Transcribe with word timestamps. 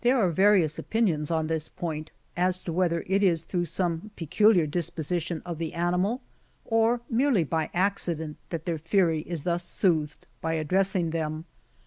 are 0.03 0.31
various 0.31 0.79
opinions 0.79 1.29
on 1.29 1.45
this 1.45 1.69
point, 1.69 2.09
as 2.35 2.63
to 2.63 2.73
whether 2.73 3.03
it 3.05 3.21
is 3.21 3.43
through 3.43 3.65
some 3.65 4.09
peculiar 4.15 4.65
disposition 4.65 5.43
of 5.45 5.59
the 5.59 5.73
animal, 5.75 6.23
or 6.65 7.01
merely 7.07 7.43
by 7.43 7.69
accident, 7.71 8.35
that 8.49 8.65
their 8.65 8.79
fury 8.79 9.21
is 9.27 9.43
thus 9.43 9.63
soothed 9.63 10.25
by 10.41 10.53
addressing 10.53 11.11
them. 11.11 11.45